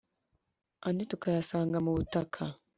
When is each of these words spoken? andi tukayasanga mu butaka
andi 0.87 1.03
tukayasanga 1.11 1.77
mu 1.85 1.91
butaka 1.97 2.43